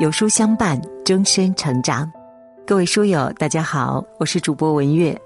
[0.00, 2.10] 有书相伴，终身成长。
[2.66, 5.16] 各位书友，大家好，我是主播文月。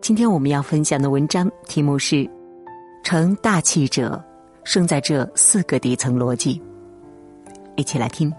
[0.00, 2.16] 今天我们要分享的文章题目是
[3.04, 4.22] 《成大器者，
[4.64, 6.58] 胜在这四个底层逻辑》。
[7.76, 8.32] 一起来听。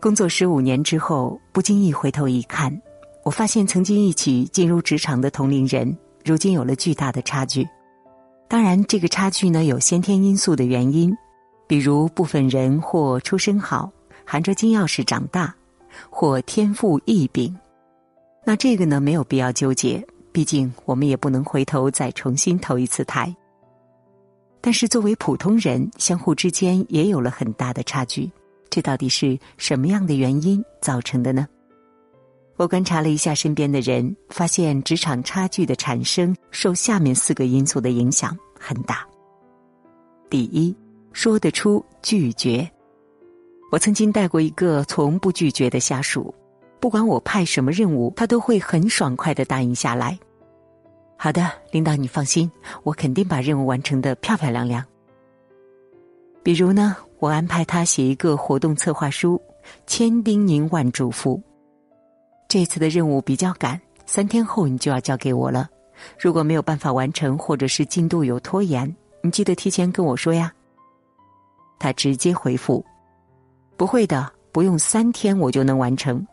[0.00, 2.76] 工作十五年之后，不经意回头一看，
[3.22, 7.66] 我发现曾经一起进入职场的同龄人，如今有了巨大的差距。
[8.46, 11.16] 当然，这个差距呢有先天因素的原因，
[11.66, 13.90] 比如部分人或出身好，
[14.24, 15.54] 含着金钥匙长大，
[16.10, 17.56] 或天赋异禀。
[18.44, 23.34] 那这个呢没有必要纠结，毕竟我们也不能回头再重新投一次胎。
[24.60, 28.30] 但是作为普通人，相互之间也有了很大的差距，
[28.70, 31.48] 这到底是什么样的原因造成的呢？
[32.56, 39.04] 我观察了一下身边的人，发现职场差距的产生受下面四个因素的影响很大。
[40.30, 40.74] 第一，
[41.12, 42.68] 说得出拒绝。
[43.72, 46.32] 我曾经带过一个从不拒绝的下属，
[46.78, 50.16] 不管我派什么任务，他都会很爽快的答应下来。
[51.16, 52.50] 好的，领导你放心，
[52.84, 54.84] 我肯定把任务完成的漂漂亮亮。
[56.44, 59.40] 比如呢，我安排他写一个活动策划书，
[59.86, 61.40] 千叮咛万嘱咐。
[62.54, 65.68] 这次的任务比较赶，三天后你就要交给我了。
[66.16, 70.52] 如果没有办法完成，或者是进度有拖延，你记得提前跟我说呀。
[71.80, 72.86] 他直接回复
[73.76, 76.24] ：“不会的，不用三天我就能完成。”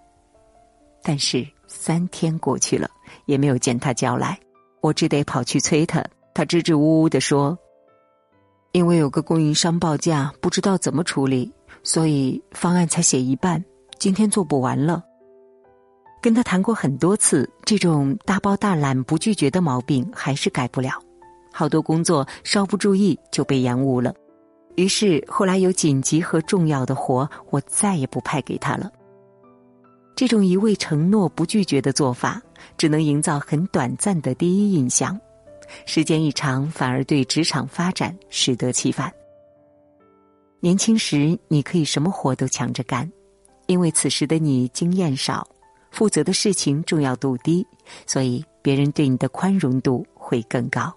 [1.01, 2.87] 但是三天过去了，
[3.25, 4.39] 也没有见他交来，
[4.81, 6.05] 我只得跑去催他。
[6.35, 7.57] 他支支吾吾的说
[8.73, 13.65] ：“因为有个供应商报价，不知道怎么处理，所以方案才写一半，
[13.97, 15.03] 今天做不完了。”
[16.21, 20.91] 跟他谈过很多次，这种大包大揽不拒绝的毛病还是改不了。
[21.51, 24.13] 好多工作稍不注意就被延误了，
[24.75, 28.91] 于是后来有紧急和重要的活，我再也不派给他了。
[30.15, 32.39] 这种一味承诺不拒绝的做法，
[32.77, 35.19] 只能营造很短暂的第一印象，
[35.87, 39.11] 时间一长，反而对职场发展适得其反。
[40.59, 43.11] 年轻时你可以什么活都抢着干，
[43.65, 45.47] 因为此时的你经验少。
[45.91, 47.65] 负责的事情重要度低，
[48.07, 50.91] 所以别人对你的宽容度会更高。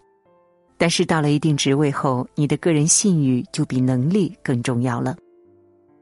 [0.78, 5.16] 但是到了一定职位后，你的个人信誉就比能力更重要了。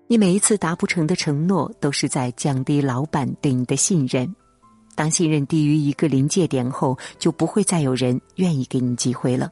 [0.07, 4.31] 你每一次达不成的承诺，都是在降低老板对你的信任。
[4.95, 9.51] 当信任低于一个临界点后，就不会再有人愿意给你机会了。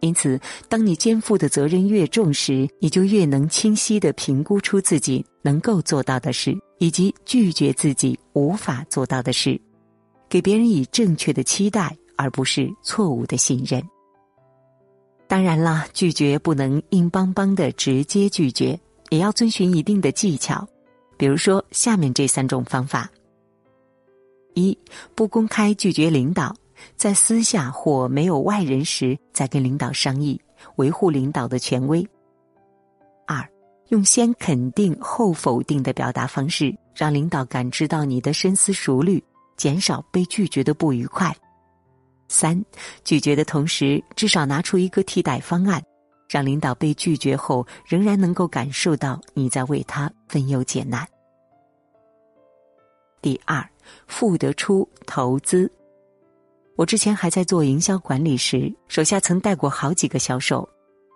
[0.00, 6.56] 因此，当你肩负的责任越重时，你就越能清晰的评估出自己能够做到的事。
[6.78, 9.58] 以及拒绝自己无法做到的事，
[10.28, 13.82] 给别人以正确的期待，而不是错误的信任。
[15.26, 18.78] 当然啦，拒绝不能硬邦邦的直接拒绝，
[19.08, 20.68] 也要遵循一定的技巧。
[21.16, 23.10] 比如说，下面这三种方法：
[24.52, 24.76] 一、
[25.14, 26.54] 不公开拒绝领导，
[26.96, 30.40] 在私下或没有外人时再跟领导商议，
[30.76, 32.06] 维护领导的权威。
[33.26, 33.46] 二
[33.88, 39.22] 用先肯定后否定的表达方式，让领导感知到你的深思熟虑，
[39.56, 41.34] 减少被拒绝的不愉快。
[42.28, 42.60] 三，
[43.04, 45.80] 拒绝的同时，至少拿出一个替代方案，
[46.28, 51.06] 让领导被拒绝后仍然能够感受到你在为他分忧解难。
[53.22, 53.64] 第二，
[54.08, 55.70] 付得出投资。
[56.76, 60.68] 我之前还在做营销管理时，手下曾带过好几个销售。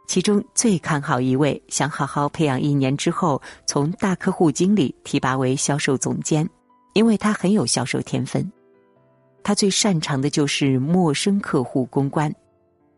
[0.08, 6.48] 其中最看好一位，想好好培养一年之后，从大客户经理提拔为销售总监，
[6.94, 8.50] 因为他很有销售天分。
[9.44, 12.34] 他最擅长的就是陌生客户公关，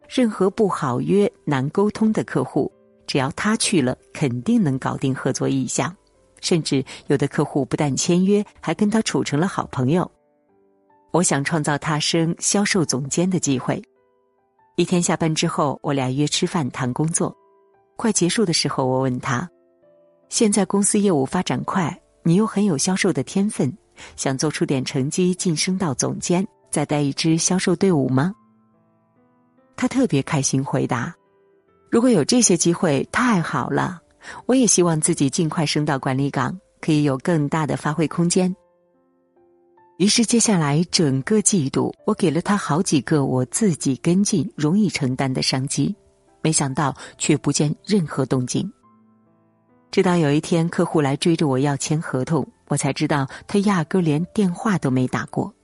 [0.08, 2.72] 任何不好约、难沟通的客户，
[3.06, 5.94] 只要他去了，肯定能搞定合作意向。
[6.40, 10.10] 甚至有的客户不但签约，还跟他处成了好朋友。
[11.12, 13.80] 我想创造他升销售总监的机会。
[14.76, 17.36] 一天下班之后，我俩约吃饭谈工作。
[17.96, 19.48] 快结束的时候，我问他
[20.30, 23.70] ：“现在公司业务发展快，你又很有销售的天分，
[24.16, 28.32] 想做出点成绩晋升到总监，再带一支销售队伍吗？”
[29.76, 31.14] 他特别开心回答
[31.92, 34.00] ：“如果有这些机会，太好了！
[34.46, 38.54] 我也希望自己尽快升到管理岗，可以有更大的发挥空间。”
[40.02, 45.94] 于是，接下来整个季度，我给了他好几个我自己跟进、容易承担的商机，
[46.42, 48.68] 没想到却不见任何动静。
[49.92, 55.54] 直到有一天，客户来追着我要签合同，我才知道他压根连电话都没打过，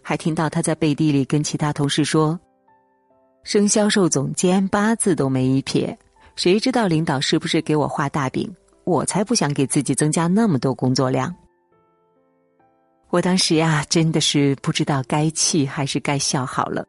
[0.00, 2.38] 还听到他在背地里跟其他同事说
[3.42, 5.98] ：“升销售总监八字都没一撇，
[6.36, 8.48] 谁知道领导是不是给我画大饼？
[8.84, 11.34] 我才不想给自己增加那么多工作量。
[13.10, 16.86] 我当时呀，真的是不知道该气还是该笑好了。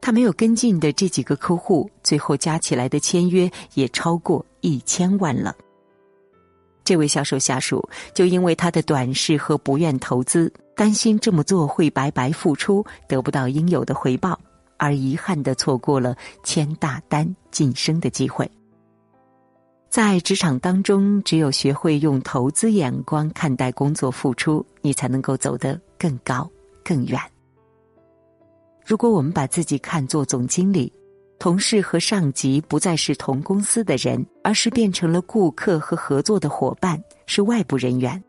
[0.00, 5.54] 他没有跟进的这几个客户，最后加起来的签约也超过一千万了。
[6.84, 14.38] 这位销售下属就因为他的短视和不愿投资，担心这么做会白白付出，得不到应有的回报，
[14.76, 16.14] 而遗憾的错过了
[16.44, 18.48] 签大单晋升的机会。
[19.96, 26.46] 在职场当中，只有学会用投资眼光看待工作付出，你才能够走得更高
[26.84, 27.18] 更远。
[28.84, 30.92] 如果我们把自己看作总经理，
[31.38, 38.22] 同事和上级不再是同公司的人，而是变成了顾客和合作的伙伴，是外部人员。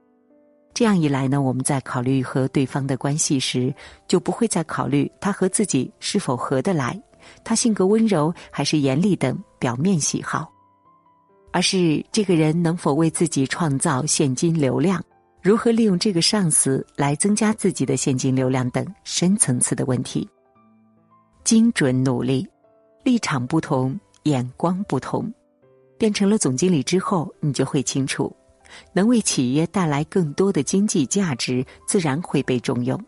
[0.73, 3.75] 这样一来呢，我们在考虑和对方的关系时，
[4.07, 6.97] 就不会再考虑他和自己是否合得来，
[7.43, 10.49] 他性格温柔还是严厉等表面喜好，
[11.51, 15.03] 而是这个人能否为自己创造现金流量，
[15.41, 20.27] 如何利用这个上司来增加自己的现金流量等深层次的问题。
[21.43, 22.47] 精准努力，
[23.03, 25.33] 立场不同，眼光不同，
[25.97, 28.35] 变成了总经理之后，你就会清楚，
[28.91, 33.01] 能为企业带来更多的经济价值，自然会被重用。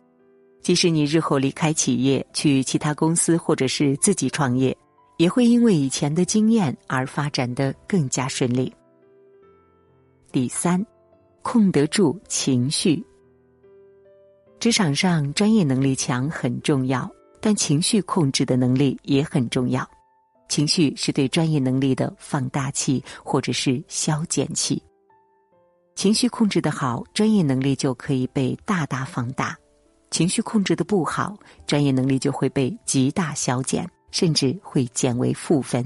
[0.62, 4.75] 即使你日后离开企业去其他公司，或者是自己创业，
[5.19, 8.74] 也会因为以前的经验而发展的更加顺利。
[10.31, 10.83] 第三，
[11.42, 13.06] 控得住情绪。
[14.60, 17.07] 职场上专业能力强很重要。
[17.42, 19.89] 但情绪控制的能力也很重要，
[20.50, 24.83] 情绪是对专业能力的放大器或者是消减器。
[25.95, 29.56] 情绪控制的好，专业能力就可以被大大放大；
[30.12, 35.83] 情绪控制的不好，专业能力就会被极大消减，甚至会减为负分。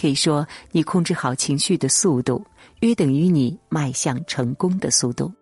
[0.00, 2.44] 可以说，你控制好情绪的速度，
[2.80, 5.32] 约等于你迈向成功的速度。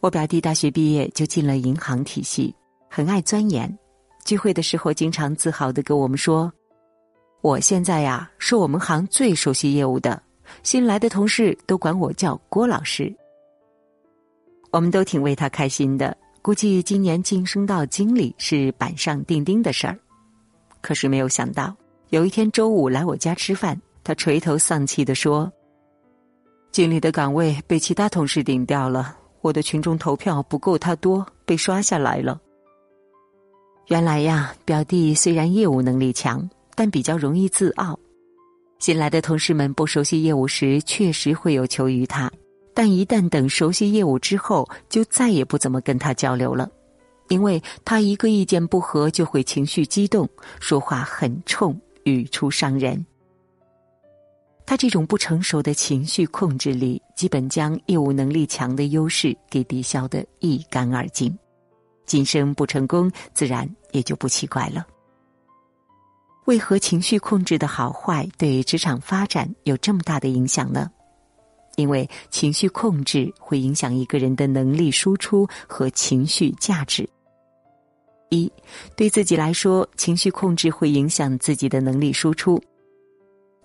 [0.00, 2.54] 我表弟大学毕业就进了银行体系，
[2.90, 3.72] 很爱钻研。
[4.24, 6.52] 聚会的时候，经常自豪的跟我们说
[7.40, 10.20] ：“我现在呀，是我们行最熟悉业务的，
[10.64, 13.14] 新来的同事都管我叫郭老师。”
[14.72, 19.96] 我们都挺为他开心的，估计今年晋升到经理是板上钉钉的事儿。
[20.86, 21.74] 可是没有想到，
[22.10, 25.52] 有一天周五来我家吃饭，他垂头丧气的说
[26.70, 32.40] ：“经理的岗位被其他同事顶掉了，我的群众投票不够他多，被刷下来了。”
[33.90, 37.98] 原来呀，表弟虽然业务能力强，但比较容易自傲。
[38.78, 42.28] 新来的同事们不熟悉业务时，确实会有求于他；
[42.72, 46.70] 但一旦等熟悉业务之后，就再也不怎么跟他交流了，
[47.28, 50.28] 因为他一个意见不合就会情绪激动，
[50.60, 53.04] 说话很冲，语出伤人。
[54.64, 61.36] 他这种不成熟的情绪控制力，基本将业务能力强的优势给抵消的一干二净。
[62.04, 64.86] 晋升不成功，自然也就不奇怪了。
[66.46, 70.88] 为何情绪控制的好坏对职场发展有这么大的影响呢？
[71.74, 77.08] 因为情绪控制会影响一个人的能力输出和情绪价值。
[78.28, 78.50] 一，
[78.96, 82.60] 对自己来说，情绪控制会影响自己的能力输出。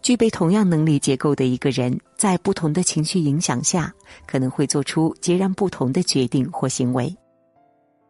[0.02, 3.94] 具备同样能力结构的一个人，在不同的情绪影响下，
[4.26, 7.16] 可能会做出截然不同的决定或行为。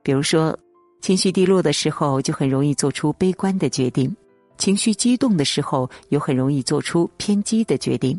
[0.02, 0.58] 比如说，
[1.02, 4.10] 情绪低落的时候，就很容易做出悲观的决定；
[4.58, 8.18] 情绪激动的时候，又很容易做出偏激的决定。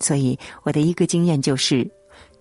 [0.00, 1.88] 所以，我的一个经验就是，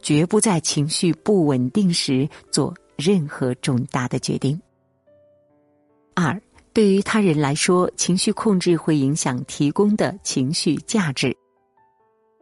[0.01, 4.59] 绝不在情绪不稳定时做任何重大的决定。
[6.19, 6.41] 二，
[6.73, 11.31] 对于他人来说，情绪控制会影响提供的情绪价值。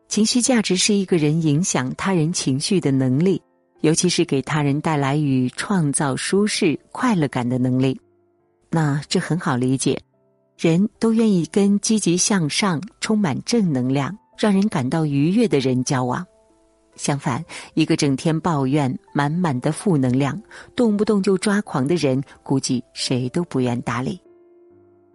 [0.08, 3.42] 情绪价值是一个人影响他人情绪的能力。
[3.82, 8.00] 尤其是给他人带来与创造舒适、快乐感的能力，
[8.72, 10.02] 那这很好理解。
[10.58, 16.26] 人都愿意跟积极向上、充满正能量、让人感到愉悦的人交往。
[16.96, 20.42] 相反，一个整天抱怨、满满的负能量、
[20.76, 24.20] 动不动就抓狂的人，估计谁都不愿搭理。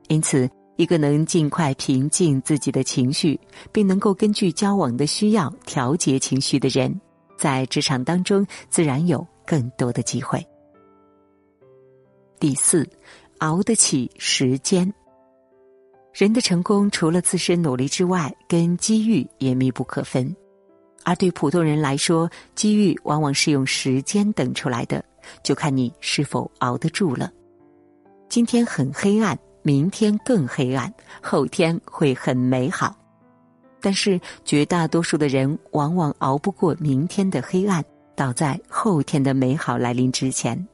[0.08, 3.38] 因此，一个能尽快平静自己的情绪，
[3.70, 7.00] 并能够根据交往的需要调节情绪的人。
[7.36, 10.44] 在职场当中，自然有更多的机会。
[12.38, 12.88] 第四，
[13.38, 14.92] 熬得起时间。
[16.12, 20.34] 人的成功除了自身努力之外，跟机遇也密不可分。
[21.04, 25.04] 而对普通人来说，机遇往往是用时间等出来的，
[25.42, 27.30] 就看你是否熬得住了。
[28.28, 30.92] 今天很黑暗，明天更黑暗，
[31.22, 32.96] 后天会很美好。
[33.80, 37.82] 但是绝大多数的人往往熬不过明天的黑暗，
[38.14, 40.68] 倒在后天的美好来临之前。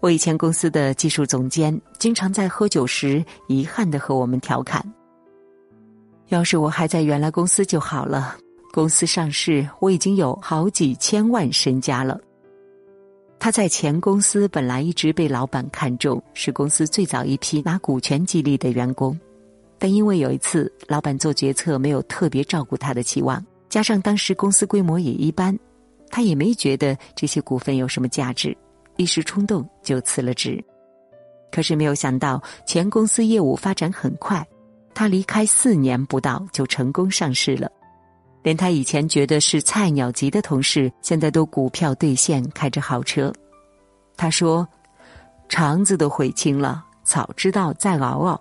[0.00, 4.82] 我以前公司的技术总监经常在喝酒时遗憾的和我们调侃
[6.28, 8.36] ：“要是我还在原来公司就好了，
[8.72, 12.20] 公司上市我已经有好几千万身家了。”
[13.38, 19.18] 他在前公司本来一直被老板看中，是公司最早一批拿股权激励的员工。
[19.78, 25.58] 但因为有一次老板做决策没有特别照顾他的期望，加上当时公司规模也一般，
[26.10, 28.54] 他也没觉得这些股份有什么价值，
[28.98, 30.62] 一时冲动就辞了职。
[31.50, 34.46] 可是没有想到前公司业务发展很快，
[34.92, 37.72] 他离开四年不到就成功上市了，
[38.42, 43.32] 连他以前觉得是菜鸟级的同事，现在都股票兑现，开着豪车。
[44.16, 44.66] 他说
[45.48, 48.40] ：“肠子都悔青了，早知道再熬熬。”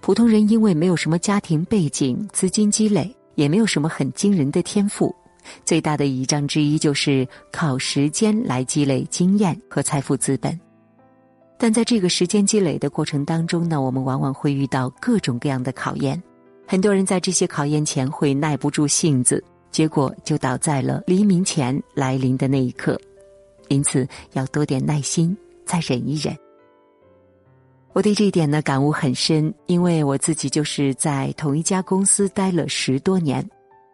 [0.00, 5.14] 普通人因为没有什么家庭背景、资金积累，也没有什么很惊人的天赋，
[5.64, 10.58] 最大的倚仗之一就是靠时间来积累经验和财富资本。
[11.56, 16.22] 但在这个时间积累的过程当中呢，我们往往会遇到各种各样的考验。
[16.66, 22.98] 很多人在这些考验前会耐不住性子，结果就倒在了黎明前来临的那一刻。
[23.68, 26.36] 因此，要多点耐心，再忍一忍。
[27.92, 33.48] 我对这一点呢感悟很深，因为我自己就是在同一家公司待了十多年，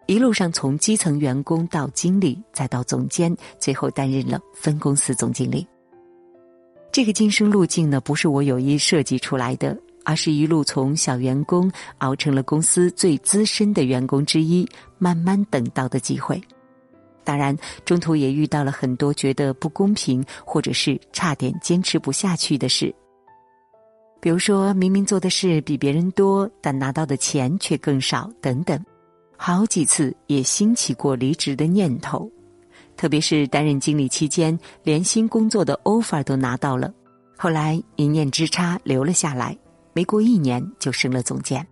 [0.06, 5.66] 一路上从基层员工到经理，再到总监，最后担任了分公司总经理。
[6.90, 9.78] 这个晋升路径呢，不是我有意设计出来的，
[10.10, 16.42] 而是一路从小员工熬成了公司最资深的员工之一，慢慢等到的机会。
[17.22, 22.92] 当然，中途也遇到了很多觉得不公平，或者是差点坚持不下去的事。
[24.20, 28.84] 比如说明明做的事比别人多，但拿到的钱却更少，等等，
[29.36, 32.28] 好几次也兴起过离职的念头。
[32.96, 36.92] 特别是担任经理期间，连新工作的 offer 都拿到了，
[37.38, 39.56] 后来一念之差留了下来，
[39.92, 41.66] 没过一年就升了总监。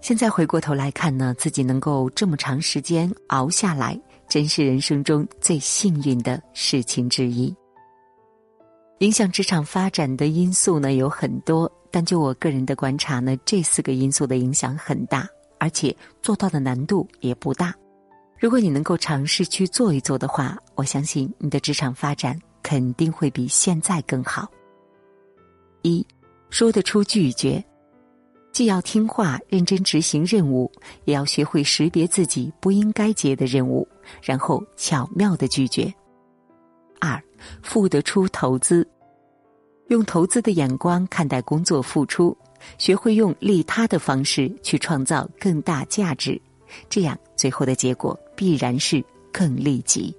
[0.00, 3.98] 现在回过头来看呢，自己能够这么长时间熬下来，
[4.28, 7.54] 真是人生中最幸运的事情之一。
[8.98, 17.74] 影响职场发展的因素呢有很多，但就我个人的观察呢，这四个因素的影响很大，而且做到的难度也不大。
[18.38, 24.48] 如果你能够尝试去做一做的话，我相信你的职场发展肯定会比现在更好。
[25.82, 26.04] 一，
[26.52, 27.64] 说得出拒绝，
[28.52, 30.70] 既要听话认真执行任务，
[31.06, 33.88] 也要学会识别自己不应该接的任务，
[34.22, 35.92] 然后巧妙的拒绝。
[37.00, 37.18] 二，
[37.62, 38.86] 付得出投资，
[39.88, 42.36] 用投资的眼光看待工作付出，
[42.76, 46.38] 学会用利他的方式去创造更大价值，
[46.90, 50.14] 这样最后的结果必然是更利己。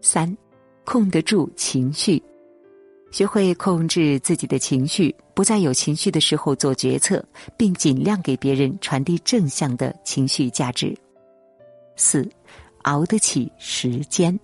[0.00, 0.34] 三，
[0.82, 2.22] 控得住情绪，
[3.10, 7.24] 学会控制自己的情绪，不在有情绪的时候做决策，
[7.56, 10.94] 并尽量给别人传递正向的情绪价值。
[11.96, 12.28] 四，
[12.82, 14.38] 熬得起时间。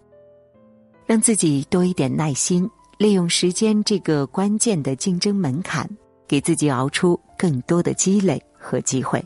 [1.04, 2.66] 让自己多一点耐心，
[2.96, 5.86] 利用时间这个关键的竞争门槛，
[6.26, 9.22] 给自己熬出更多的积累和机会。